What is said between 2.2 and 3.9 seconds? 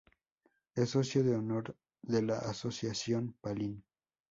la Asociación Palin.